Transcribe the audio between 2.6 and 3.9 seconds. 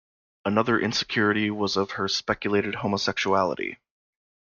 homosexuality.